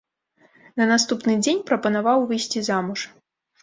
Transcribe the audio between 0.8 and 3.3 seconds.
На наступны дзень прапанаваў выйсці замуж.